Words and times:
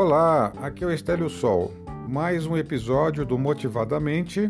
Olá, 0.00 0.52
aqui 0.58 0.84
é 0.84 0.86
o 0.86 0.92
Estélio 0.92 1.28
Sol. 1.28 1.72
Mais 2.08 2.46
um 2.46 2.56
episódio 2.56 3.26
do 3.26 3.36
Motivadamente. 3.36 4.48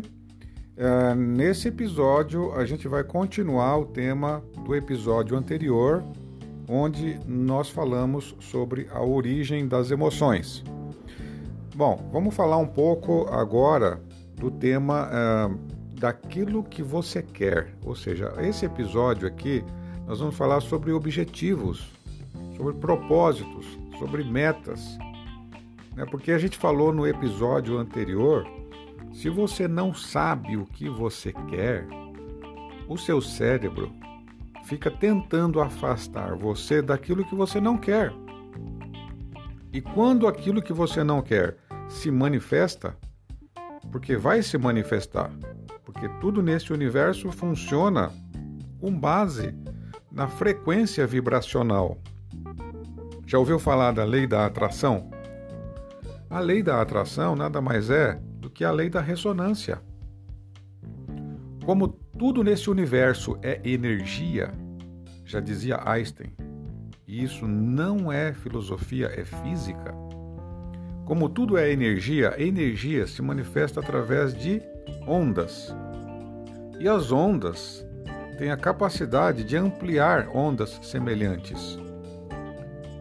É, 0.77 1.15
nesse 1.15 1.69
episódio, 1.69 2.53
a 2.53 2.63
gente 2.67 2.87
vai 2.87 3.03
continuar 3.03 3.79
o 3.79 3.87
tema 3.87 4.43
do 4.63 4.75
episódio 4.75 5.35
anterior, 5.35 6.03
onde 6.69 7.19
nós 7.25 7.67
falamos 7.67 8.35
sobre 8.39 8.87
a 8.91 9.01
origem 9.01 9.67
das 9.67 9.89
emoções. 9.89 10.63
Bom, 11.75 12.07
vamos 12.13 12.35
falar 12.35 12.57
um 12.57 12.67
pouco 12.67 13.27
agora 13.31 13.99
do 14.35 14.51
tema 14.51 15.09
é, 15.11 15.99
daquilo 15.99 16.63
que 16.63 16.83
você 16.83 17.23
quer. 17.23 17.73
Ou 17.83 17.95
seja, 17.95 18.35
esse 18.37 18.67
episódio 18.67 19.27
aqui, 19.27 19.65
nós 20.05 20.19
vamos 20.19 20.35
falar 20.35 20.61
sobre 20.61 20.91
objetivos, 20.91 21.91
sobre 22.55 22.73
propósitos, 22.73 23.65
sobre 23.97 24.23
metas. 24.23 24.95
Né? 25.99 26.05
Porque 26.05 26.31
a 26.31 26.37
gente 26.37 26.57
falou 26.57 26.93
no 26.93 27.05
episódio 27.05 27.77
anterior: 27.77 28.47
se 29.11 29.29
você 29.29 29.67
não 29.67 29.93
sabe 29.93 30.55
o 30.55 30.65
que 30.65 30.89
você 30.89 31.33
quer, 31.49 31.85
o 32.87 32.97
seu 32.97 33.21
cérebro 33.21 33.91
fica 34.63 34.89
tentando 34.89 35.59
afastar 35.59 36.35
você 36.35 36.81
daquilo 36.81 37.25
que 37.25 37.35
você 37.35 37.59
não 37.59 37.77
quer. 37.77 38.13
E 39.73 39.81
quando 39.81 40.27
aquilo 40.27 40.61
que 40.61 40.73
você 40.73 41.03
não 41.03 41.21
quer 41.21 41.57
se 41.89 42.09
manifesta, 42.09 42.97
porque 43.91 44.15
vai 44.15 44.41
se 44.41 44.57
manifestar, 44.57 45.31
porque 45.83 46.07
tudo 46.21 46.41
nesse 46.41 46.71
universo 46.71 47.31
funciona 47.31 48.11
com 48.79 48.91
base 48.97 49.53
na 50.11 50.27
frequência 50.27 51.05
vibracional. 51.05 51.97
Já 53.27 53.37
ouviu 53.37 53.59
falar 53.59 53.91
da 53.91 54.03
lei 54.03 54.25
da 54.25 54.45
atração? 54.45 55.18
A 56.29 56.39
lei 56.39 56.61
da 56.61 56.79
atração 56.79 57.35
nada 57.35 57.59
mais 57.59 57.89
é 57.89 58.21
do 58.39 58.51
que 58.51 58.63
a 58.63 58.71
lei 58.71 58.87
da 58.87 59.01
ressonância. 59.01 59.81
Como 61.65 61.87
tudo 61.87 62.43
nesse 62.43 62.69
universo 62.69 63.35
é 63.41 63.59
energia, 63.67 64.53
já 65.25 65.39
dizia 65.39 65.81
Einstein, 65.83 66.31
e 67.07 67.23
isso 67.23 67.47
não 67.47 68.11
é 68.11 68.31
filosofia, 68.31 69.07
é 69.07 69.25
física. 69.25 69.95
Como 71.03 71.27
tudo 71.29 71.57
é 71.57 71.71
energia, 71.71 72.35
a 72.35 72.39
energia 72.39 73.07
se 73.07 73.23
manifesta 73.23 73.79
através 73.79 74.31
de 74.31 74.61
ondas. 75.07 75.75
E 76.79 76.87
as 76.87 77.11
ondas 77.11 77.83
têm 78.37 78.51
a 78.51 78.57
capacidade 78.57 79.43
de 79.43 79.57
ampliar 79.57 80.29
ondas 80.35 80.79
semelhantes. 80.83 81.79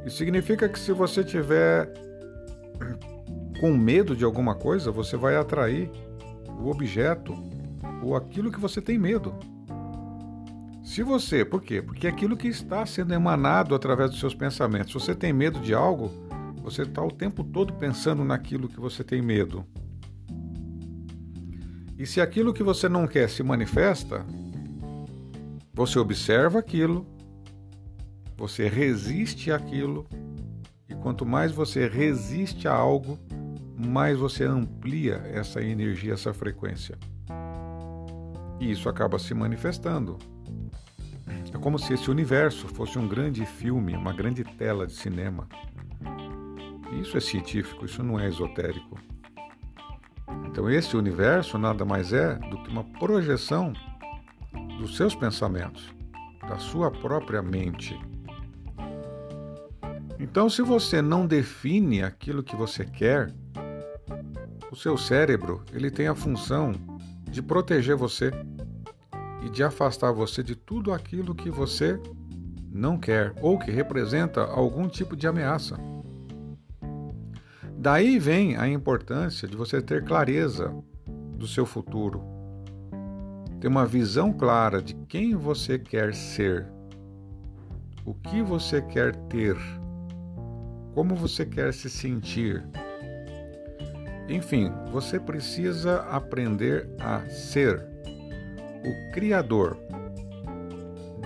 Isso 0.07 0.17
significa 0.17 0.67
que 0.67 0.79
se 0.79 0.93
você 0.93 1.23
tiver 1.23 1.93
com 3.61 3.77
medo 3.77 4.15
de 4.15 4.25
alguma 4.25 4.55
coisa, 4.55 4.91
você 4.91 5.17
vai 5.17 5.37
atrair 5.37 5.91
o 6.61 6.69
objeto 6.69 7.35
ou 8.03 8.17
aquilo 8.17 8.51
que 8.51 8.61
você 8.61 8.81
tem 8.81 8.99
medo. 8.99 9.35
Se 10.83 11.03
você, 11.03 11.45
por 11.45 11.63
quê? 11.63 11.83
Porque 11.83 12.07
é 12.07 12.11
aquilo 12.11 12.37
que 12.37 12.49
está 12.49 12.87
sendo 12.87 13.13
emanado 13.13 13.75
através 13.75 14.11
dos 14.11 14.21
seus 14.21 14.35
pensamentos. 14.35 14.93
Se 14.93 14.95
você 14.95 15.15
tem 15.15 15.33
medo 15.33 15.61
de 15.61 15.75
algo, 15.75 16.11
você 16.63 16.83
está 16.83 17.03
o 17.03 17.11
tempo 17.11 17.45
todo 17.45 17.75
pensando 17.75 18.25
naquilo 18.25 18.69
que 18.69 18.81
você 18.81 19.05
tem 19.05 19.21
medo. 19.21 19.67
E 21.99 22.07
se 22.07 22.21
aquilo 22.21 22.55
que 22.55 22.63
você 22.63 22.89
não 22.89 23.07
quer 23.07 23.29
se 23.29 23.43
manifesta, 23.43 24.25
você 25.75 25.99
observa 25.99 26.59
aquilo, 26.59 27.07
você 28.37 28.69
resiste 28.69 29.51
àquilo, 29.51 30.07
e 30.89 30.95
quanto 30.95 31.27
mais 31.27 31.53
você 31.53 31.89
resiste 31.89 32.69
a 32.69 32.73
algo, 32.73 33.19
mais 33.79 34.19
você 34.19 34.45
amplia 34.45 35.23
essa 35.33 35.63
energia, 35.63 36.15
essa 36.15 36.35
frequência. 36.35 36.99
E 38.59 38.71
isso 38.71 38.89
acaba 38.89 39.19
se 39.19 39.33
manifestando. 39.33 40.19
É 41.55 41.59
como 41.59 41.79
se 41.79 41.95
esse 41.95 42.11
universo 42.11 42.67
fosse 42.69 42.99
um 42.99 43.07
grande 43.07 43.47
filme, 43.47 43.95
uma 43.95 44.13
grande 44.13 44.43
tela 44.43 44.87
de 44.87 44.93
cinema. 44.93 45.49
Isso 47.01 47.17
é 47.17 47.21
científico, 47.21 47.85
isso 47.85 48.03
não 48.03 48.19
é 48.19 48.29
esotérico. 48.29 48.99
Então, 50.47 50.69
esse 50.69 50.97
universo 50.97 51.57
nada 51.57 51.85
mais 51.85 52.13
é 52.13 52.35
do 52.35 52.63
que 52.63 52.71
uma 52.71 52.85
projeção 52.85 53.73
dos 54.79 54.97
seus 54.97 55.15
pensamentos, 55.15 55.95
da 56.49 56.59
sua 56.59 56.91
própria 56.91 57.43
mente. 57.43 57.99
Então, 60.19 60.51
se 60.51 60.63
você 60.63 61.01
não 61.01 61.27
define 61.27 62.03
aquilo 62.03 62.43
que 62.43 62.57
você 62.57 62.85
quer, 62.85 63.33
o 64.71 64.77
seu 64.77 64.97
cérebro, 64.97 65.63
ele 65.73 65.91
tem 65.91 66.09
a 66.09 66.15
função 66.15 66.73
de 67.31 67.43
proteger 67.43 67.97
você 67.97 68.31
e 69.43 69.49
de 69.49 69.63
afastar 69.63 70.13
você 70.13 70.43
de 70.43 70.55
tudo 70.55 70.93
aquilo 70.93 71.35
que 71.35 71.51
você 71.51 72.01
não 72.71 72.99
quer 72.99 73.33
ou 73.41 73.59
que 73.59 73.71
representa 73.71 74.43
algum 74.45 74.89
tipo 74.89 75.17
de 75.17 75.27
ameaça. 75.27 75.77
Daí 77.77 78.19
vem 78.19 78.57
a 78.57 78.69
importância 78.69 79.47
de 79.47 79.57
você 79.57 79.81
ter 79.81 80.05
clareza 80.05 80.75
do 81.37 81.47
seu 81.47 81.65
futuro, 81.65 82.23
ter 83.61 83.69
uma 83.69 83.87
visão 83.87 84.33
clara 84.33 84.83
de 84.83 84.95
quem 85.09 85.37
você 85.37 85.79
quer 85.79 86.15
ser, 86.15 86.67
o 88.05 88.13
que 88.15 88.43
você 88.43 88.83
quer 88.83 89.15
ter, 89.29 89.57
como 90.93 91.15
você 91.15 91.47
quer 91.47 91.73
se 91.73 91.89
sentir 91.89 92.65
enfim, 94.29 94.71
você 94.93 95.19
precisa 95.19 96.03
aprender 96.03 96.89
a 97.01 97.27
ser 97.31 97.83
o 98.85 99.13
Criador 99.13 99.79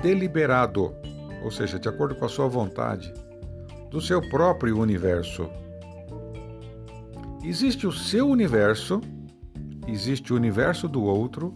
deliberado, 0.00 0.94
ou 1.42 1.50
seja, 1.50 1.78
de 1.78 1.88
acordo 1.88 2.14
com 2.14 2.24
a 2.24 2.28
sua 2.28 2.48
vontade, 2.48 3.12
do 3.90 4.00
seu 4.00 4.20
próprio 4.30 4.78
universo. 4.78 5.48
Existe 7.44 7.86
o 7.86 7.92
seu 7.92 8.28
universo, 8.28 9.00
existe 9.86 10.32
o 10.32 10.36
universo 10.36 10.88
do 10.88 11.02
outro, 11.02 11.54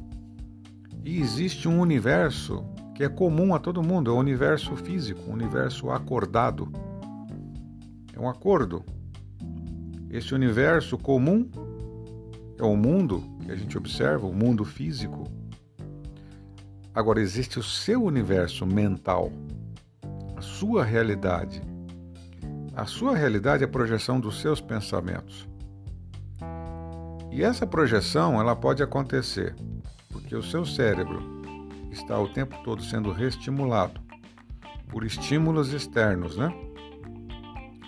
e 1.05 1.21
existe 1.21 1.69
um 1.69 1.81
universo 1.81 2.65
que 2.93 3.05
é 3.05 3.09
comum 3.09 3.55
a 3.55 3.59
todo 3.61 3.83
mundo, 3.83 4.11
é 4.11 4.13
o 4.13 4.19
universo 4.19 4.75
físico, 4.75 5.21
o 5.29 5.33
universo 5.33 5.91
acordado. 5.91 6.73
É 8.13 8.19
um 8.19 8.29
acordo 8.29 8.85
este 10.17 10.35
universo 10.35 10.97
comum 10.97 11.47
é 12.59 12.63
o 12.63 12.75
mundo 12.75 13.23
que 13.45 13.53
a 13.53 13.55
gente 13.55 13.77
observa, 13.77 14.27
o 14.27 14.33
mundo 14.33 14.65
físico. 14.65 15.25
Agora 16.95 17.21
existe 17.21 17.59
o 17.59 17.63
seu 17.63 18.03
universo 18.03 18.65
mental, 18.65 19.31
a 20.35 20.41
sua 20.41 20.83
realidade. 20.83 21.61
A 22.75 22.87
sua 22.87 23.15
realidade 23.15 23.63
é 23.63 23.67
a 23.67 23.71
projeção 23.71 24.19
dos 24.19 24.41
seus 24.41 24.59
pensamentos. 24.59 25.47
E 27.31 27.43
essa 27.43 27.67
projeção, 27.67 28.41
ela 28.41 28.57
pode 28.57 28.83
acontecer 28.83 29.55
porque 30.11 30.35
o 30.35 30.43
seu 30.43 30.65
cérebro 30.65 31.23
está 31.91 32.19
o 32.19 32.27
tempo 32.27 32.57
todo 32.65 32.83
sendo 32.83 33.13
reestimulado 33.13 34.01
por 34.89 35.05
estímulos 35.05 35.75
externos, 35.75 36.39
né? 36.39 36.51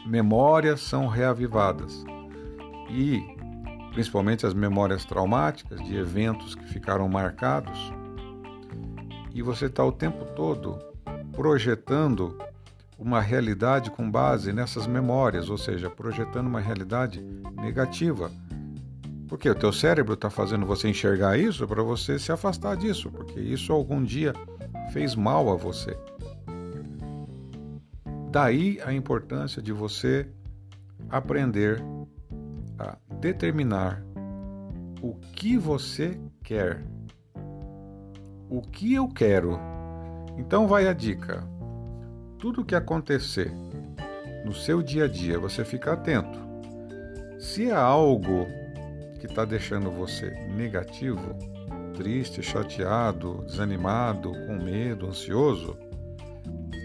memórias 0.06 0.82
são 0.82 1.06
reavivadas 1.06 2.04
e 2.88 3.22
principalmente 3.92 4.46
as 4.46 4.54
memórias 4.54 5.04
traumáticas 5.04 5.82
de 5.84 5.96
eventos 5.96 6.54
que 6.54 6.64
ficaram 6.66 7.08
marcados. 7.08 7.92
E 9.34 9.42
você 9.42 9.66
está 9.66 9.84
o 9.84 9.92
tempo 9.92 10.24
todo 10.36 10.78
projetando 11.32 12.36
uma 12.98 13.20
realidade 13.20 13.90
com 13.90 14.10
base 14.10 14.52
nessas 14.52 14.86
memórias, 14.86 15.48
ou 15.48 15.56
seja, 15.56 15.88
projetando 15.88 16.48
uma 16.48 16.60
realidade 16.60 17.20
negativa. 17.54 18.30
Porque 19.28 19.48
o 19.48 19.54
teu 19.54 19.72
cérebro 19.72 20.14
está 20.14 20.28
fazendo 20.30 20.66
você 20.66 20.88
enxergar 20.88 21.38
isso 21.38 21.66
para 21.66 21.82
você 21.82 22.18
se 22.18 22.32
afastar 22.32 22.76
disso, 22.76 23.10
porque 23.10 23.38
isso 23.38 23.72
algum 23.72 24.02
dia 24.02 24.32
fez 24.92 25.14
mal 25.14 25.50
a 25.50 25.54
você. 25.54 25.96
Daí 28.30 28.80
a 28.84 28.92
importância 28.92 29.62
de 29.62 29.72
você 29.72 30.28
aprender 31.08 31.82
determinar 33.20 34.02
o 35.02 35.14
que 35.14 35.56
você 35.56 36.18
quer. 36.42 36.82
O 38.48 38.62
que 38.62 38.94
eu 38.94 39.08
quero. 39.08 39.58
Então 40.36 40.66
vai 40.66 40.88
a 40.88 40.92
dica. 40.92 41.42
Tudo 42.38 42.64
que 42.64 42.74
acontecer 42.74 43.52
no 44.44 44.54
seu 44.54 44.82
dia 44.82 45.04
a 45.04 45.08
dia, 45.08 45.38
você 45.38 45.64
fica 45.64 45.92
atento. 45.92 46.38
Se 47.38 47.70
é 47.70 47.74
algo 47.74 48.46
que 49.20 49.26
está 49.26 49.44
deixando 49.44 49.90
você 49.90 50.30
negativo, 50.48 51.36
triste, 51.94 52.42
chateado, 52.42 53.44
desanimado, 53.44 54.32
com 54.46 54.64
medo, 54.64 55.08
ansioso, 55.08 55.76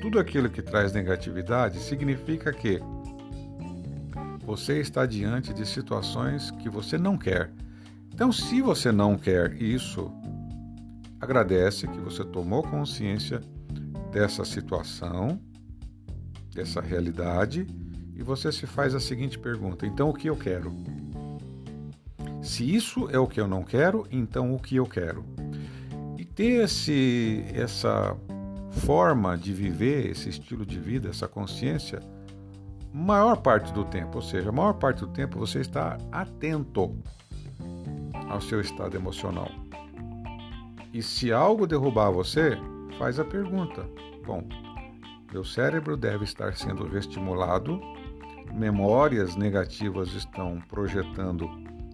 tudo 0.01 0.19
aquilo 0.19 0.49
que 0.49 0.61
traz 0.61 0.91
negatividade 0.91 1.79
significa 1.79 2.51
que 2.51 2.81
você 4.45 4.79
está 4.79 5.05
diante 5.05 5.53
de 5.53 5.65
situações 5.65 6.51
que 6.51 6.69
você 6.69 6.97
não 6.97 7.17
quer. 7.17 7.51
Então, 8.13 8.31
se 8.31 8.61
você 8.61 8.91
não 8.91 9.17
quer 9.17 9.59
isso, 9.61 10.11
agradece 11.19 11.87
que 11.87 11.99
você 11.99 12.23
tomou 12.23 12.61
consciência 12.61 13.41
dessa 14.11 14.45
situação, 14.45 15.39
dessa 16.53 16.81
realidade, 16.81 17.65
e 18.15 18.21
você 18.21 18.51
se 18.51 18.67
faz 18.67 18.93
a 18.93 18.99
seguinte 18.99 19.39
pergunta: 19.39 19.87
então 19.87 20.09
o 20.09 20.13
que 20.13 20.29
eu 20.29 20.35
quero? 20.35 20.71
Se 22.41 22.75
isso 22.75 23.09
é 23.09 23.17
o 23.17 23.25
que 23.25 23.39
eu 23.39 23.47
não 23.47 23.63
quero, 23.63 24.05
então 24.11 24.53
o 24.53 24.59
que 24.59 24.75
eu 24.75 24.85
quero? 24.85 25.25
E 26.17 26.25
ter 26.25 26.65
esse, 26.65 27.43
essa 27.53 28.15
forma 28.69 29.37
de 29.37 29.53
viver, 29.53 30.11
esse 30.11 30.29
estilo 30.29 30.65
de 30.65 30.77
vida, 30.77 31.09
essa 31.09 31.27
consciência, 31.27 31.99
maior 32.93 33.37
parte 33.37 33.73
do 33.73 33.83
tempo, 33.83 34.17
ou 34.17 34.21
seja, 34.21 34.49
a 34.49 34.51
maior 34.51 34.73
parte 34.73 34.99
do 34.99 35.07
tempo 35.07 35.39
você 35.39 35.59
está 35.59 35.97
atento 36.11 36.95
ao 38.29 38.39
seu 38.39 38.61
estado 38.61 38.95
emocional. 38.95 39.49
E 40.93 41.01
se 41.01 41.33
algo 41.33 41.65
derrubar 41.65 42.11
você, 42.11 42.57
faz 42.99 43.19
a 43.19 43.25
pergunta: 43.25 43.83
bom, 44.23 44.47
meu 45.31 45.43
cérebro 45.43 45.97
deve 45.97 46.23
estar 46.23 46.55
sendo 46.55 46.95
estimulado, 46.95 47.81
memórias 48.53 49.35
negativas 49.35 50.13
estão 50.13 50.61
projetando, 50.69 51.49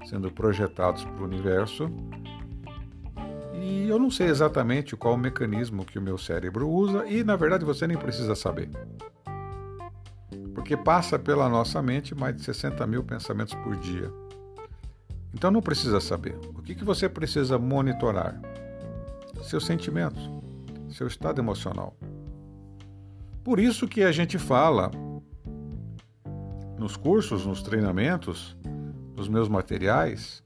sendo 0.05 0.29
projetados 0.29 1.05
para 1.05 1.21
o 1.21 1.25
universo, 1.25 1.89
e 3.53 3.87
eu 3.87 3.97
não 3.97 4.11
sei 4.11 4.27
exatamente 4.27 4.97
qual 4.97 5.13
o 5.13 5.17
mecanismo 5.17 5.85
que 5.85 5.97
o 5.97 6.01
meu 6.01 6.17
cérebro 6.17 6.69
usa, 6.69 7.05
e 7.07 7.23
na 7.23 7.37
verdade 7.37 7.63
você 7.63 7.87
nem 7.87 7.97
precisa 7.97 8.35
saber. 8.35 8.69
Porque 10.59 10.75
passa 10.75 11.17
pela 11.17 11.47
nossa 11.47 11.81
mente 11.81 12.13
mais 12.13 12.35
de 12.35 12.43
60 12.43 12.85
mil 12.85 13.01
pensamentos 13.01 13.53
por 13.53 13.77
dia. 13.77 14.11
Então 15.33 15.49
não 15.49 15.61
precisa 15.61 16.01
saber. 16.01 16.37
O 16.53 16.61
que, 16.61 16.75
que 16.75 16.83
você 16.83 17.07
precisa 17.07 17.57
monitorar? 17.57 18.37
Seus 19.41 19.65
sentimentos, 19.65 20.29
seu 20.89 21.07
estado 21.07 21.39
emocional. 21.39 21.95
Por 23.41 23.57
isso 23.57 23.87
que 23.87 24.03
a 24.03 24.11
gente 24.11 24.37
fala 24.37 24.91
nos 26.77 26.97
cursos, 26.97 27.45
nos 27.45 27.63
treinamentos, 27.63 28.57
nos 29.15 29.29
meus 29.29 29.47
materiais, 29.47 30.43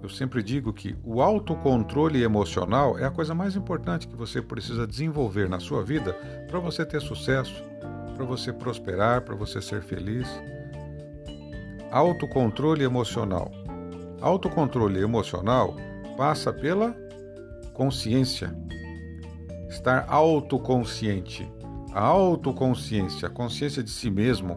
eu 0.00 0.08
sempre 0.08 0.40
digo 0.40 0.72
que 0.72 0.96
o 1.02 1.20
autocontrole 1.20 2.22
emocional 2.22 2.96
é 2.96 3.04
a 3.04 3.10
coisa 3.10 3.34
mais 3.34 3.56
importante 3.56 4.06
que 4.06 4.14
você 4.14 4.40
precisa 4.40 4.86
desenvolver 4.86 5.48
na 5.48 5.58
sua 5.58 5.82
vida 5.82 6.12
para 6.48 6.60
você 6.60 6.86
ter 6.86 7.00
sucesso, 7.00 7.72
para 8.22 8.26
você 8.26 8.52
prosperar, 8.52 9.22
para 9.22 9.34
você 9.34 9.60
ser 9.60 9.82
feliz. 9.82 10.28
Autocontrole 11.90 12.84
emocional. 12.84 13.50
Autocontrole 14.20 15.00
emocional 15.00 15.74
passa 16.16 16.52
pela 16.52 16.94
consciência. 17.74 18.54
Estar 19.68 20.06
autoconsciente 20.08 21.50
a 21.94 22.00
autoconsciência, 22.00 23.28
a 23.28 23.30
consciência 23.30 23.82
de 23.82 23.90
si 23.90 24.10
mesmo. 24.10 24.54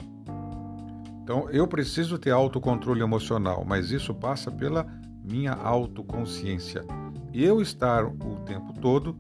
Então, 1.22 1.50
eu 1.50 1.68
preciso 1.68 2.18
ter 2.18 2.32
autocontrole 2.32 3.02
emocional, 3.02 3.66
mas 3.68 3.92
isso 3.92 4.14
passa 4.14 4.50
pela 4.50 4.88
minha 5.22 5.52
autoconsciência. 5.52 6.86
Eu 7.34 7.62
estar 7.62 8.06
o 8.06 8.38
tempo 8.46 8.72
todo 8.80 9.18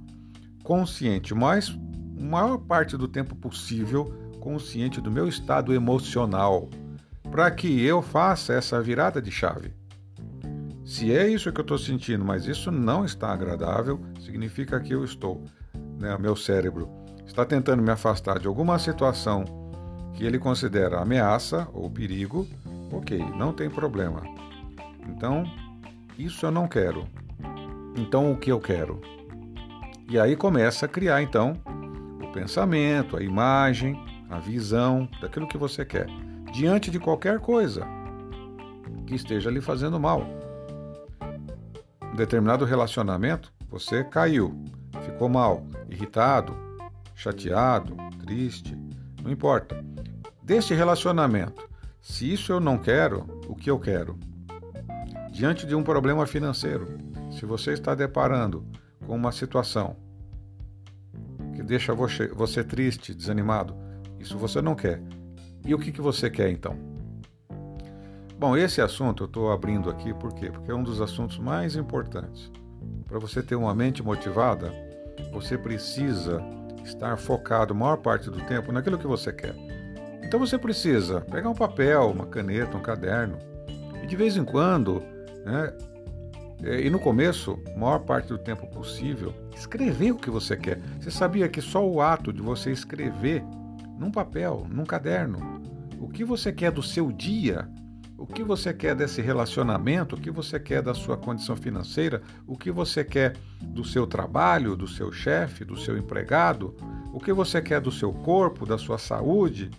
consciente, 0.64 1.36
mas 1.36 1.78
maior 2.18 2.58
parte 2.58 2.96
do 2.96 3.08
tempo 3.08 3.36
possível 3.36 4.25
consciente 4.46 5.02
do 5.02 5.10
meu 5.10 5.28
estado 5.28 5.74
emocional, 5.74 6.70
para 7.32 7.50
que 7.50 7.84
eu 7.84 8.00
faça 8.04 8.54
essa 8.54 8.80
virada 8.80 9.20
de 9.20 9.32
chave. 9.32 9.74
Se 10.86 11.12
é 11.12 11.28
isso 11.28 11.52
que 11.52 11.60
eu 11.60 11.64
estou 11.64 11.80
sentindo, 11.80 12.24
mas 12.24 12.46
isso 12.46 12.72
não 12.72 13.04
está 13.04 13.34
agradável, 13.34 14.00
significa 14.20 14.80
que 14.80 14.94
eu 14.94 15.04
estou, 15.04 15.44
né, 16.00 16.16
meu 16.20 16.36
cérebro 16.36 16.88
está 17.26 17.44
tentando 17.44 17.82
me 17.82 17.90
afastar 17.90 18.38
de 18.38 18.46
alguma 18.46 18.78
situação 18.78 19.44
que 20.14 20.24
ele 20.24 20.38
considera 20.38 21.02
ameaça 21.02 21.68
ou 21.74 21.90
perigo, 21.90 22.48
ok, 22.92 23.18
não 23.36 23.52
tem 23.52 23.68
problema. 23.68 24.22
Então, 25.10 25.44
isso 26.20 26.46
eu 26.46 26.52
não 26.52 26.68
quero. 26.68 27.08
Então, 27.98 28.32
o 28.32 28.38
que 28.38 28.52
eu 28.52 28.60
quero? 28.60 29.02
E 30.08 30.20
aí 30.20 30.36
começa 30.36 30.86
a 30.86 30.90
criar, 30.90 31.24
então, 31.24 31.54
o 32.22 32.32
pensamento, 32.32 33.18
a 33.18 33.24
imagem, 33.24 34.00
a 34.30 34.40
visão 34.40 35.08
daquilo 35.22 35.48
que 35.48 35.58
você 35.58 35.86
quer, 35.86 36.08
diante 36.52 36.90
de 36.90 37.00
qualquer 37.00 37.40
coisa 37.40 37.86
que 39.06 39.16
esteja 39.16 39.50
lhe 39.50 39.62
fazendo 39.62 40.00
mal. 40.00 40.26
Um 42.02 42.16
determinado 42.16 42.66
relacionamento, 42.66 43.54
você 43.70 44.04
caiu, 44.04 44.56
ficou 45.02 45.30
mal, 45.30 45.66
irritado, 45.90 46.56
chateado, 47.14 47.96
triste, 48.26 48.78
não 49.22 49.32
importa. 49.32 49.84
Deste 50.42 50.74
relacionamento, 50.74 51.68
se 52.02 52.32
isso 52.32 52.52
eu 52.52 52.60
não 52.60 52.78
quero, 52.78 53.26
o 53.48 53.56
que 53.56 53.70
eu 53.70 53.80
quero? 53.80 54.18
Diante 55.32 55.66
de 55.66 55.76
um 55.76 55.84
problema 55.84 56.26
financeiro, 56.26 56.88
se 57.32 57.46
você 57.46 57.74
está 57.74 57.94
deparando 57.94 58.66
com 59.06 59.16
uma 59.16 59.32
situação 59.32 59.98
que 61.56 61.64
deixa 61.64 61.94
você 61.94 62.64
triste, 62.64 63.14
desanimado, 63.14 63.76
isso 64.26 64.38
você 64.38 64.62
não 64.62 64.76
quer. 64.76 65.00
E 65.64 65.74
o 65.74 65.80
que, 65.80 65.92
que 65.92 66.02
você 66.02 66.30
quer 66.30 66.50
então? 66.50 66.76
Bom, 68.38 68.58
esse 68.58 68.82
assunto 68.82 69.24
eu 69.24 69.28
estou 69.28 69.52
abrindo 69.52 69.90
aqui 69.90 70.14
por 70.14 70.34
quê? 70.34 70.52
Porque 70.52 70.70
é 70.70 70.76
um 70.76 70.84
dos 70.84 71.00
assuntos 71.00 71.38
mais 71.38 71.76
importantes. 71.76 72.52
Para 73.08 73.20
você 73.20 73.42
ter 73.42 73.56
uma 73.56 73.74
mente 73.74 74.04
motivada, 74.04 74.74
você 75.32 75.58
precisa 75.58 76.44
estar 76.84 77.18
focado 77.18 77.74
a 77.74 77.78
maior 77.78 77.98
parte 77.98 78.30
do 78.30 78.42
tempo 78.42 78.72
naquilo 78.72 78.98
que 78.98 79.08
você 79.08 79.32
quer. 79.32 79.56
Então 80.24 80.40
você 80.40 80.58
precisa 80.58 81.22
pegar 81.22 81.50
um 81.50 81.56
papel, 81.56 82.12
uma 82.12 82.26
caneta, 82.26 82.76
um 82.76 82.82
caderno 82.82 83.38
e 84.04 84.08
de 84.08 84.16
vez 84.16 84.36
em 84.36 84.44
quando, 84.44 85.02
né, 85.46 85.74
e 86.64 86.90
no 86.90 87.00
começo, 87.00 87.60
maior 87.76 88.00
parte 88.00 88.30
do 88.30 88.38
tempo 88.38 88.66
possível, 88.68 89.34
escrever 89.56 90.12
o 90.12 90.18
que 90.18 90.30
você 90.30 90.58
quer. 90.58 90.80
Você 91.00 91.12
sabia 91.12 91.48
que 91.48 91.62
só 91.62 91.88
o 91.88 92.02
ato 92.02 92.34
de 92.34 92.42
você 92.42 92.72
escrever 92.72 93.44
num 93.98 94.12
papel, 94.12 94.66
num 94.70 94.86
caderno, 94.86 95.62
o 96.00 96.08
que 96.10 96.24
você 96.24 96.52
quer 96.52 96.72
do 96.72 96.84
seu 96.84 97.12
dia 97.12 97.70
o 98.18 98.26
que 98.26 98.44
você 98.44 98.74
quer 98.74 98.96
desse 98.96 99.22
relacionamento? 99.22 100.16
O 100.16 100.20
que 100.20 100.32
você 100.32 100.58
quer 100.58 100.82
da 100.82 100.94
sua 100.94 101.18
condição 101.18 101.56
financeira? 101.56 102.22
O 102.48 102.58
que 102.58 102.72
você 102.72 103.04
quer 103.04 103.36
do 103.62 103.84
seu 103.84 104.08
trabalho, 104.08 104.76
do 104.76 104.88
seu 104.88 105.12
chefe, 105.12 105.66
do 105.66 105.76
seu 105.76 105.98
empregado? 105.98 106.74
O 107.14 107.20
que 107.20 107.34
você 107.34 107.62
quer 107.62 107.82
do 107.82 107.92
seu 107.92 108.14
corpo, 108.14 108.66
da 108.66 108.78
sua 108.78 108.98
saúde, 108.98 109.70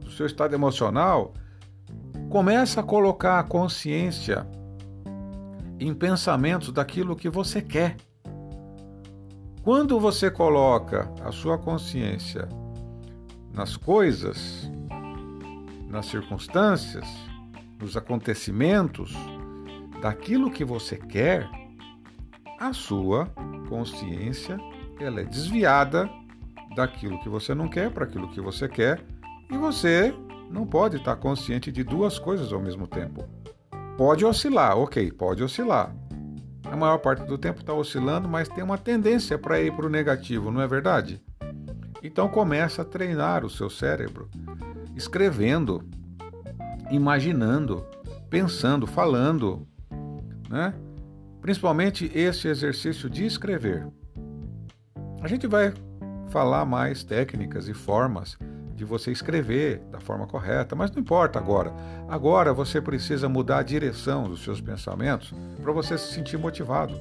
do 0.00 0.10
seu 0.10 0.24
estado 0.24 0.54
emocional? 0.54 1.34
Começa 2.30 2.80
a 2.80 2.84
colocar 2.84 3.38
a 3.38 3.44
consciência 3.44 4.46
em 5.78 5.92
pensamentos 5.92 6.72
daquilo 6.72 7.14
que 7.14 7.28
você 7.28 7.60
quer. 7.60 7.96
Quando 9.62 10.00
você 10.00 10.30
coloca 10.30 11.12
a 11.22 11.30
sua 11.30 11.58
consciência 11.58 12.48
nas 13.52 13.76
coisas, 13.76 14.70
nas 15.88 16.06
circunstâncias, 16.06 17.06
dos 17.78 17.96
acontecimentos, 17.96 19.14
daquilo 20.00 20.50
que 20.50 20.64
você 20.64 20.96
quer, 20.96 21.48
a 22.58 22.72
sua 22.72 23.26
consciência 23.68 24.58
ela 25.00 25.20
é 25.20 25.24
desviada 25.24 26.08
daquilo 26.76 27.20
que 27.20 27.28
você 27.28 27.54
não 27.54 27.68
quer 27.68 27.90
para 27.90 28.04
aquilo 28.04 28.28
que 28.28 28.40
você 28.40 28.68
quer 28.68 29.04
e 29.50 29.56
você 29.58 30.14
não 30.50 30.66
pode 30.66 30.96
estar 30.96 31.16
consciente 31.16 31.72
de 31.72 31.82
duas 31.82 32.18
coisas 32.18 32.52
ao 32.52 32.60
mesmo 32.60 32.86
tempo. 32.86 33.24
Pode 33.96 34.24
oscilar, 34.24 34.78
ok, 34.78 35.10
pode 35.10 35.42
oscilar. 35.42 35.94
A 36.64 36.76
maior 36.76 36.98
parte 36.98 37.24
do 37.24 37.36
tempo 37.36 37.60
está 37.60 37.74
oscilando, 37.74 38.28
mas 38.28 38.48
tem 38.48 38.62
uma 38.62 38.78
tendência 38.78 39.38
para 39.38 39.60
ir 39.60 39.74
para 39.74 39.86
o 39.86 39.90
negativo, 39.90 40.50
não 40.50 40.60
é 40.60 40.66
verdade? 40.66 41.20
Então 42.02 42.28
começa 42.28 42.82
a 42.82 42.84
treinar 42.84 43.44
o 43.44 43.50
seu 43.50 43.70
cérebro, 43.70 44.28
escrevendo, 44.96 45.84
imaginando, 46.90 47.86
pensando, 48.28 48.86
falando, 48.86 49.66
né? 50.50 50.74
Principalmente 51.40 52.10
esse 52.12 52.48
exercício 52.48 53.08
de 53.08 53.24
escrever. 53.24 53.86
A 55.22 55.28
gente 55.28 55.46
vai 55.46 55.72
falar 56.30 56.64
mais 56.64 57.04
técnicas 57.04 57.68
e 57.68 57.74
formas 57.74 58.36
de 58.74 58.84
você 58.84 59.12
escrever 59.12 59.78
da 59.90 60.00
forma 60.00 60.26
correta, 60.26 60.74
mas 60.74 60.90
não 60.90 61.00
importa 61.00 61.38
agora. 61.38 61.72
Agora 62.08 62.52
você 62.52 62.80
precisa 62.80 63.28
mudar 63.28 63.58
a 63.58 63.62
direção 63.62 64.24
dos 64.24 64.42
seus 64.42 64.60
pensamentos 64.60 65.32
para 65.62 65.72
você 65.72 65.96
se 65.96 66.12
sentir 66.12 66.36
motivado. 66.36 66.94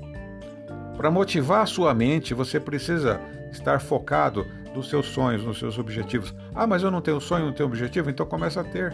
Para 0.95 1.09
motivar 1.09 1.63
a 1.63 1.65
sua 1.65 1.93
mente, 1.93 2.35
você 2.35 2.59
precisa 2.59 3.19
estar 3.51 3.79
focado 3.79 4.45
nos 4.75 4.89
seus 4.89 5.07
sonhos, 5.07 5.43
nos 5.43 5.59
seus 5.59 5.77
objetivos. 5.77 6.33
Ah, 6.53 6.65
mas 6.65 6.83
eu 6.83 6.91
não 6.91 7.01
tenho 7.01 7.19
sonho, 7.19 7.45
não 7.45 7.53
tenho 7.53 7.67
objetivo, 7.67 8.09
então 8.09 8.25
começa 8.25 8.61
a 8.61 8.63
ter. 8.63 8.93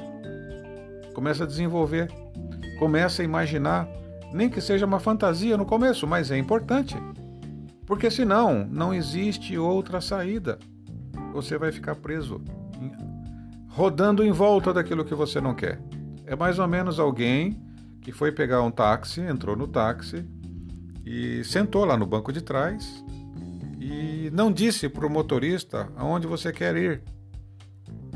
Começa 1.13 1.43
a 1.43 1.47
desenvolver, 1.47 2.11
começa 2.79 3.21
a 3.21 3.25
imaginar, 3.25 3.87
nem 4.33 4.49
que 4.49 4.61
seja 4.61 4.85
uma 4.85 4.99
fantasia 4.99 5.57
no 5.57 5.65
começo, 5.65 6.05
mas 6.05 6.31
é 6.31 6.37
importante. 6.37 6.95
Porque 7.85 8.11
senão 8.11 8.67
não 8.69 8.93
existe 8.93 9.57
outra 9.57 10.01
saída. 10.01 10.59
Você 11.33 11.57
vai 11.57 11.71
ficar 11.71 11.95
preso, 11.95 12.41
rodando 13.69 14.23
em 14.23 14.31
volta 14.31 14.73
daquilo 14.73 15.05
que 15.05 15.15
você 15.15 15.39
não 15.39 15.53
quer. 15.53 15.79
É 16.25 16.35
mais 16.35 16.59
ou 16.59 16.67
menos 16.67 16.99
alguém 16.99 17.61
que 18.01 18.11
foi 18.11 18.31
pegar 18.31 18.61
um 18.61 18.71
táxi, 18.71 19.21
entrou 19.21 19.55
no 19.55 19.67
táxi 19.67 20.25
e 21.05 21.43
sentou 21.43 21.85
lá 21.85 21.95
no 21.95 22.05
banco 22.05 22.33
de 22.33 22.41
trás 22.41 23.03
e 23.87 24.29
não 24.31 24.51
disse 24.51 24.89
para 24.89 25.05
o 25.05 25.09
motorista 25.09 25.89
aonde 25.95 26.27
você 26.27 26.51
quer 26.51 26.75
ir. 26.75 27.01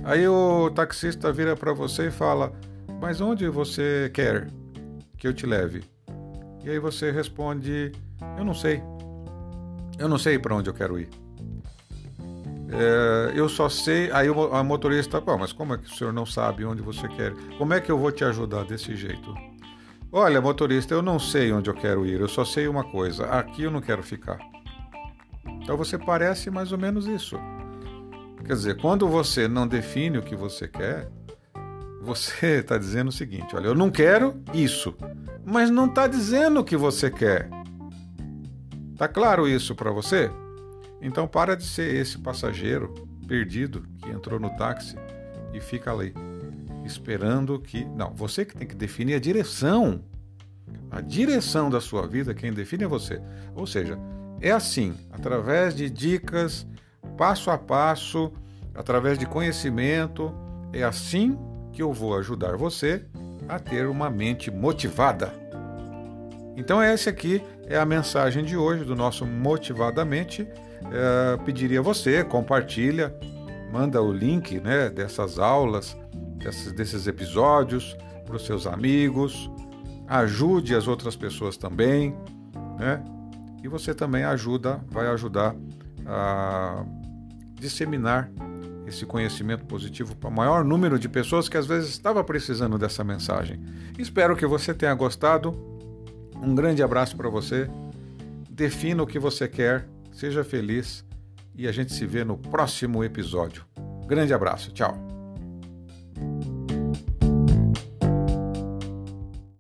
Aí 0.04 0.28
o 0.28 0.70
taxista 0.72 1.32
vira 1.32 1.56
para 1.56 1.74
você 1.74 2.08
e 2.08 2.12
fala: 2.12 2.52
Mas 3.00 3.22
onde 3.22 3.48
você 3.48 4.12
quer 4.14 4.48
que 5.18 5.28
eu 5.28 5.34
te 5.34 5.46
leve? 5.46 5.84
E 6.64 6.70
aí 6.70 6.80
você 6.80 7.12
responde: 7.12 7.92
Eu 8.38 8.44
não 8.44 8.54
sei. 8.54 8.84
Eu 9.98 10.10
não 10.10 10.18
sei 10.18 10.38
para 10.38 10.56
onde 10.56 10.70
eu 10.70 10.74
quero 10.74 11.00
ir. 11.00 11.10
É, 12.72 13.32
eu 13.34 13.48
só 13.48 13.70
sei. 13.70 14.12
Aí 14.12 14.28
a 14.28 14.64
motorista, 14.64 15.22
mas 15.40 15.54
como 15.54 15.76
é 15.76 15.78
que 15.78 15.86
o 15.86 15.96
senhor 15.96 16.12
não 16.12 16.26
sabe 16.26 16.66
onde 16.66 16.82
você 16.82 17.08
quer? 17.08 17.34
Como 17.58 17.74
é 17.74 17.80
que 17.80 17.92
eu 17.92 17.98
vou 17.98 18.12
te 18.12 18.26
ajudar 18.26 18.66
desse 18.66 18.96
jeito? 18.96 19.34
Olha, 20.12 20.42
motorista, 20.42 20.94
eu 20.94 21.02
não 21.02 21.18
sei 21.18 21.54
onde 21.54 21.70
eu 21.70 21.74
quero 21.74 22.06
ir, 22.06 22.20
eu 22.20 22.28
só 22.28 22.44
sei 22.44 22.68
uma 22.68 22.84
coisa: 22.84 23.28
aqui 23.28 23.64
eu 23.64 23.72
não 23.72 23.80
quero 23.80 24.04
ficar. 24.04 24.51
Então 25.72 25.78
você 25.78 25.98
parece 25.98 26.52
mais 26.52 26.74
ou 26.74 26.78
menos 26.78 27.08
isso. 27.08 27.40
Quer 28.46 28.54
dizer, 28.56 28.78
quando 28.82 29.08
você 29.08 29.48
não 29.48 29.66
define 29.66 30.18
o 30.18 30.22
que 30.22 30.36
você 30.36 30.68
quer, 30.68 31.10
você 32.02 32.58
está 32.58 32.76
dizendo 32.78 33.08
o 33.08 33.12
seguinte: 33.14 33.56
olha, 33.56 33.68
eu 33.68 33.74
não 33.74 33.90
quero 33.90 34.36
isso, 34.54 34.94
mas 35.46 35.70
não 35.70 35.86
está 35.86 36.08
dizendo 36.08 36.60
o 36.60 36.64
que 36.66 36.76
você 36.76 37.10
quer. 37.10 37.50
Tá 38.98 39.08
claro 39.08 39.48
isso 39.48 39.74
para 39.74 39.92
você? 39.92 40.30
Então 41.02 41.26
para 41.26 41.56
de 41.56 41.64
ser 41.64 41.96
esse 41.96 42.18
passageiro 42.18 42.94
perdido 43.26 43.82
que 43.98 44.10
entrou 44.10 44.42
no 44.42 44.50
táxi 44.58 44.98
e 45.54 45.62
fica 45.62 45.90
ali 45.94 46.14
esperando 46.84 47.58
que. 47.62 47.86
Não, 47.86 48.14
você 48.14 48.44
que 48.44 48.58
tem 48.58 48.68
que 48.68 48.76
definir 48.76 49.14
a 49.14 49.20
direção. 49.22 50.04
A 50.90 51.00
direção 51.00 51.70
da 51.70 51.80
sua 51.80 52.06
vida, 52.06 52.34
quem 52.34 52.52
define 52.52 52.84
é 52.84 52.88
você. 52.88 53.22
Ou 53.56 53.66
seja, 53.66 53.98
é 54.42 54.52
assim, 54.52 54.96
através 55.12 55.76
de 55.76 55.90
dicas, 55.90 56.66
passo 57.18 57.52
a 57.52 57.58
passo, 57.58 58.32
através 58.74 59.18
de 59.20 59.26
conhecimento, 59.26 60.34
é 60.74 60.84
assim 60.84 61.38
que 61.72 61.82
eu 61.82 61.94
vou 61.94 62.18
ajudar 62.18 62.58
você 62.58 63.06
a 63.48 63.60
ter 63.60 63.86
uma 63.88 64.10
mente 64.10 64.50
motivada. 64.50 65.34
Então 66.58 66.82
essa 66.82 67.10
aqui 67.10 67.42
é 67.68 67.78
a 67.78 67.86
mensagem 67.86 68.44
de 68.44 68.58
hoje 68.58 68.84
do 68.84 68.96
nosso 68.96 69.26
Motivadamente. 69.26 70.48
É, 70.92 71.38
pediria 71.46 71.80
a 71.80 71.84
você, 71.84 72.24
compartilha, 72.24 73.16
manda 73.72 74.02
o 74.02 74.12
link 74.12 74.60
né, 74.60 74.90
dessas 74.90 75.38
aulas, 75.38 75.96
desses, 76.38 76.74
desses 76.74 77.08
episódios 77.08 77.96
para 78.26 78.36
os 78.36 78.46
seus 78.46 78.66
amigos, 78.66 79.50
ajude 80.08 80.76
as 80.76 80.88
outras 80.88 81.16
pessoas 81.16 81.58
também, 81.58 82.16
né? 82.80 83.04
E 83.64 83.68
você 83.68 83.94
também 83.94 84.24
ajuda, 84.24 84.82
vai 84.90 85.08
ajudar 85.08 85.56
a 86.06 86.84
disseminar 87.56 88.32
esse 88.88 89.06
conhecimento 89.06 89.66
positivo 89.66 90.16
para 90.16 90.30
o 90.30 90.34
maior 90.34 90.64
número 90.64 90.98
de 91.00 91.08
pessoas 91.08 91.48
que 91.48 91.58
às 91.58 91.66
vezes 91.66 91.92
estava 91.92 92.24
precisando 92.24 92.78
dessa 92.78 93.04
mensagem. 93.04 93.60
Espero 93.98 94.36
que 94.36 94.46
você 94.46 94.74
tenha 94.74 94.94
gostado. 94.94 95.52
Um 96.36 96.56
grande 96.56 96.82
abraço 96.82 97.16
para 97.16 97.30
você. 97.30 97.70
Defina 98.50 99.04
o 99.04 99.08
que 99.08 99.20
você 99.20 99.48
quer, 99.48 99.88
seja 100.12 100.44
feliz 100.44 101.06
e 101.56 101.68
a 101.68 101.72
gente 101.72 101.94
se 101.94 102.06
vê 102.06 102.24
no 102.24 102.38
próximo 102.38 103.04
episódio. 103.04 103.66
Grande 104.08 104.34
abraço, 104.34 104.72
tchau. 104.72 105.11